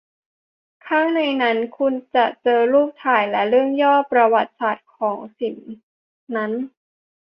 [0.87, 5.57] ข้างในนั้น คุณจะเจอรูปถ่ายและเรื่องย่อประวัติศาสตร์ของของสิน
[6.35, 6.51] นั้น